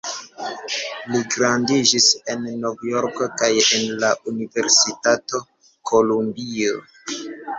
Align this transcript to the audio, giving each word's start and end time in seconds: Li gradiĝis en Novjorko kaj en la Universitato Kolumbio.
Li 1.15 1.19
gradiĝis 1.33 2.05
en 2.35 2.47
Novjorko 2.63 3.27
kaj 3.43 3.51
en 3.77 3.85
la 4.05 4.11
Universitato 4.33 5.43
Kolumbio. 5.91 6.81